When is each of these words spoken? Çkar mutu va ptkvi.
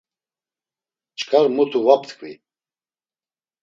Çkar 1.19 1.45
mutu 1.55 1.79
va 1.85 1.95
ptkvi. 2.01 2.31